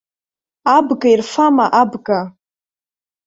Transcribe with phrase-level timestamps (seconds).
[0.75, 2.21] Абга ирфама, абга!